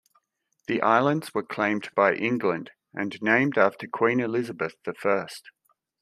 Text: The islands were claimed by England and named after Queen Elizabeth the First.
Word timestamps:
The 0.65 0.81
islands 0.81 1.31
were 1.31 1.43
claimed 1.43 1.91
by 1.93 2.15
England 2.15 2.71
and 2.91 3.15
named 3.21 3.55
after 3.55 3.85
Queen 3.87 4.19
Elizabeth 4.19 4.73
the 4.83 4.95
First. 4.95 5.51